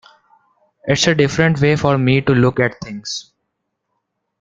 It's 0.85 1.05
a 1.05 1.13
different 1.13 1.61
way 1.61 1.75
for 1.75 1.95
me 1.95 2.21
to 2.21 2.31
look 2.33 2.59
at 2.59 2.81
things. 2.83 3.31